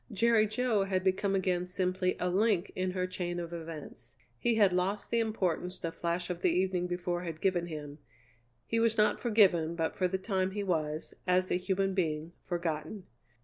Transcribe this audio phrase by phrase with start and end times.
[0.11, 4.73] Jerry Jo had become again simply a link in her chain of events; he had
[4.73, 7.99] lost the importance the flash of the evening before had given him;
[8.65, 13.03] he was not forgiven, but for the time he was, as a human being, forgotten.